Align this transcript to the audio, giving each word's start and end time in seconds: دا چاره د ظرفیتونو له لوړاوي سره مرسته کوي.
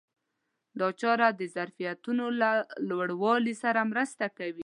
دا 0.79 0.87
چاره 1.01 1.27
د 1.39 1.41
ظرفیتونو 1.55 2.25
له 2.41 2.51
لوړاوي 2.89 3.55
سره 3.63 3.81
مرسته 3.91 4.25
کوي. 4.37 4.59